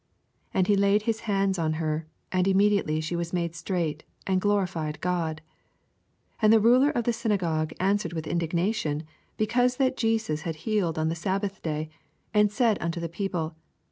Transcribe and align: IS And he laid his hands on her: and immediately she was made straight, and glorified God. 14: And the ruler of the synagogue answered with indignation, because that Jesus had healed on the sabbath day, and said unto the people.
IS 0.01 0.47
And 0.55 0.65
he 0.65 0.75
laid 0.75 1.03
his 1.03 1.19
hands 1.29 1.59
on 1.59 1.73
her: 1.73 2.07
and 2.31 2.47
immediately 2.47 3.01
she 3.01 3.15
was 3.15 3.33
made 3.33 3.53
straight, 3.53 4.03
and 4.25 4.41
glorified 4.41 4.99
God. 4.99 5.43
14: 6.39 6.39
And 6.41 6.51
the 6.53 6.59
ruler 6.59 6.89
of 6.89 7.03
the 7.03 7.13
synagogue 7.13 7.71
answered 7.79 8.13
with 8.13 8.25
indignation, 8.25 9.03
because 9.37 9.77
that 9.77 9.95
Jesus 9.97 10.41
had 10.41 10.55
healed 10.65 10.97
on 10.97 11.09
the 11.09 11.13
sabbath 11.15 11.61
day, 11.61 11.91
and 12.33 12.51
said 12.51 12.79
unto 12.81 12.99
the 12.99 13.09
people. 13.09 13.55